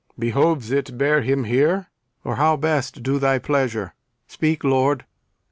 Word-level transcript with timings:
Behoves 0.17 0.71
it 0.71 0.97
bear 0.97 1.21
him 1.21 1.43
here, 1.43 1.85
or 2.23 2.37
how 2.37 2.57
Best 2.57 3.03
do 3.03 3.19
thy 3.19 3.37
pleasure? 3.37 3.93
Speak, 4.25 4.63
Lord. 4.63 5.05